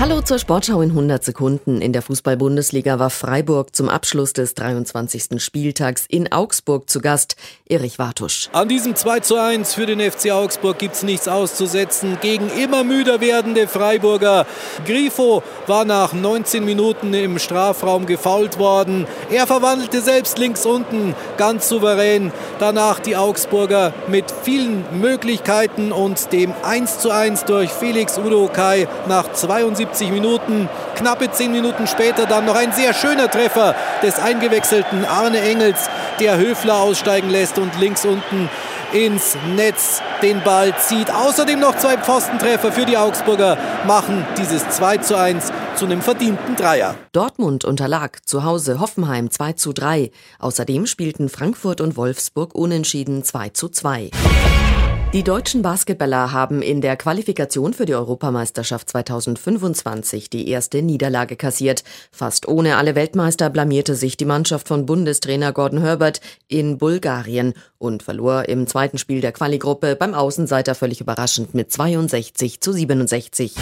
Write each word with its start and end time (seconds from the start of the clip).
Hallo 0.00 0.20
zur 0.20 0.38
Sportschau 0.38 0.80
in 0.80 0.90
100 0.90 1.24
Sekunden. 1.24 1.82
In 1.82 1.92
der 1.92 2.02
Fußball-Bundesliga 2.02 3.00
war 3.00 3.10
Freiburg 3.10 3.74
zum 3.74 3.88
Abschluss 3.88 4.32
des 4.32 4.54
23. 4.54 5.42
Spieltags 5.42 6.06
in 6.08 6.30
Augsburg 6.30 6.88
zu 6.88 7.00
Gast. 7.00 7.34
Erich 7.68 7.98
Wartusch. 7.98 8.48
An 8.52 8.68
diesem 8.68 8.94
2 8.94 9.20
zu 9.20 9.34
1 9.34 9.74
für 9.74 9.86
den 9.86 9.98
FC 9.98 10.30
Augsburg 10.30 10.78
gibt 10.78 10.94
es 10.94 11.02
nichts 11.02 11.26
auszusetzen 11.26 12.16
gegen 12.20 12.48
immer 12.48 12.84
müder 12.84 13.20
werdende 13.20 13.66
Freiburger. 13.66 14.46
Grifo 14.86 15.42
war 15.66 15.84
nach 15.84 16.12
19 16.12 16.64
Minuten 16.64 17.12
im 17.12 17.40
Strafraum 17.40 18.06
gefault 18.06 18.60
worden. 18.60 19.08
Er 19.32 19.48
verwandelte 19.48 20.00
selbst 20.00 20.38
links 20.38 20.64
unten 20.64 21.16
ganz 21.38 21.68
souverän. 21.68 22.30
Danach 22.60 23.00
die 23.00 23.16
Augsburger 23.16 23.92
mit 24.06 24.26
vielen 24.44 24.84
Möglichkeiten 25.00 25.90
und 25.90 26.32
dem 26.32 26.54
1 26.62 27.00
zu 27.00 27.10
1 27.10 27.46
durch 27.46 27.70
Felix 27.70 28.16
Udokai 28.16 28.86
nach 29.08 29.32
72 29.32 29.87
70 29.88 30.10
Minuten. 30.10 30.68
Knappe 30.96 31.30
10 31.30 31.52
Minuten 31.52 31.86
später 31.86 32.26
dann 32.26 32.44
noch 32.44 32.56
ein 32.56 32.72
sehr 32.72 32.92
schöner 32.92 33.30
Treffer 33.30 33.74
des 34.02 34.18
eingewechselten 34.18 35.04
Arne 35.04 35.40
Engels, 35.40 35.88
der 36.20 36.36
Höfler 36.36 36.76
aussteigen 36.80 37.30
lässt 37.30 37.58
und 37.58 37.78
links 37.78 38.04
unten 38.04 38.50
ins 38.92 39.36
Netz 39.54 40.00
den 40.22 40.42
Ball 40.42 40.74
zieht. 40.78 41.10
Außerdem 41.10 41.60
noch 41.60 41.76
zwei 41.76 41.96
Pfostentreffer 41.98 42.72
für 42.72 42.86
die 42.86 42.96
Augsburger 42.96 43.58
machen 43.86 44.26
dieses 44.38 44.68
2 44.70 44.98
zu 44.98 45.16
1 45.16 45.52
zu 45.76 45.84
einem 45.84 46.00
verdienten 46.00 46.56
Dreier. 46.56 46.94
Dortmund 47.12 47.64
unterlag 47.64 48.18
zu 48.24 48.44
Hause 48.44 48.80
Hoffenheim 48.80 49.30
2 49.30 49.52
zu 49.54 49.72
3. 49.72 50.10
Außerdem 50.38 50.86
spielten 50.86 51.28
Frankfurt 51.28 51.80
und 51.80 51.96
Wolfsburg 51.96 52.54
unentschieden 52.54 53.24
2 53.24 53.50
zu 53.50 53.68
2. 53.68 54.10
Die 55.14 55.22
deutschen 55.22 55.62
Basketballer 55.62 56.32
haben 56.32 56.60
in 56.60 56.82
der 56.82 56.94
Qualifikation 56.98 57.72
für 57.72 57.86
die 57.86 57.94
Europameisterschaft 57.94 58.90
2025 58.90 60.28
die 60.28 60.50
erste 60.50 60.82
Niederlage 60.82 61.36
kassiert. 61.36 61.82
Fast 62.12 62.46
ohne 62.46 62.76
alle 62.76 62.94
Weltmeister 62.94 63.48
blamierte 63.48 63.94
sich 63.94 64.18
die 64.18 64.26
Mannschaft 64.26 64.68
von 64.68 64.84
Bundestrainer 64.84 65.54
Gordon 65.54 65.80
Herbert 65.80 66.20
in 66.46 66.76
Bulgarien 66.76 67.54
und 67.78 68.02
verlor 68.02 68.50
im 68.50 68.66
zweiten 68.66 68.98
Spiel 68.98 69.22
der 69.22 69.32
Quali-Gruppe 69.32 69.96
beim 69.96 70.12
Außenseiter 70.12 70.74
völlig 70.74 71.00
überraschend 71.00 71.54
mit 71.54 71.72
62 71.72 72.60
zu 72.60 72.72
67. 72.72 73.54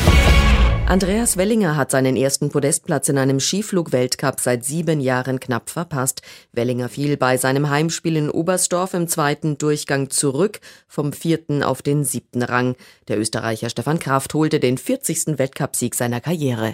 Andreas 0.88 1.36
Wellinger 1.36 1.74
hat 1.74 1.90
seinen 1.90 2.14
ersten 2.14 2.48
Podestplatz 2.48 3.08
in 3.08 3.18
einem 3.18 3.40
Skiflug-Weltcup 3.40 4.38
seit 4.38 4.64
sieben 4.64 5.00
Jahren 5.00 5.40
knapp 5.40 5.68
verpasst. 5.68 6.22
Wellinger 6.52 6.88
fiel 6.88 7.16
bei 7.16 7.38
seinem 7.38 7.68
Heimspiel 7.70 8.14
in 8.14 8.30
Oberstdorf 8.30 8.94
im 8.94 9.08
zweiten 9.08 9.58
Durchgang 9.58 10.10
zurück, 10.10 10.60
vom 10.86 11.12
vierten 11.12 11.64
auf 11.64 11.82
den 11.82 12.04
siebten 12.04 12.40
Rang. 12.40 12.76
Der 13.08 13.18
Österreicher 13.18 13.68
Stefan 13.68 13.98
Kraft 13.98 14.32
holte 14.32 14.60
den 14.60 14.78
40. 14.78 15.38
Weltcupsieg 15.38 15.96
seiner 15.96 16.20
Karriere. 16.20 16.72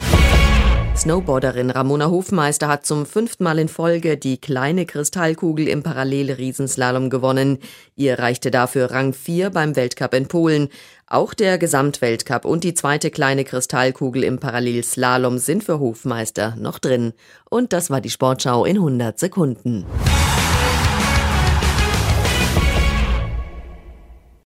Snowboarderin 0.95 1.71
Ramona 1.71 2.11
Hofmeister 2.11 2.69
hat 2.69 2.85
zum 2.85 3.07
fünften 3.07 3.45
Mal 3.45 3.59
in 3.59 3.69
Folge 3.69 4.19
die 4.19 4.39
kleine 4.39 4.85
Kristallkugel 4.85 5.67
im 5.67 5.83
Parallelriesenslalom 5.83 7.09
gewonnen. 7.09 7.59
Ihr 7.97 8.19
reichte 8.19 8.51
dafür 8.51 8.91
Rang 8.91 9.15
4 9.15 9.51
beim 9.51 9.75
Weltcup 9.75 10.13
in 10.15 10.29
Polen. 10.29 10.69
Auch 11.07 11.35
der 11.35 11.57
Gesamtweltcup 11.57 12.45
und 12.45 12.63
die 12.63 12.75
zweite 12.75 13.11
kleine 13.11 13.45
Kristallkugel 13.45 14.23
im 14.23 14.39
Parallelslalom 14.39 15.39
sind 15.39 15.65
für 15.65 15.81
Hofmeister 15.81 16.57
noch 16.59 16.79
drin. 16.79 17.15
Und 17.49 17.73
das 17.73 17.91
war 17.91 18.01
die 18.01 18.11
Sportschau 18.11 18.65
in 18.65 18.77
100 18.77 19.19
Sekunden. 19.19 19.87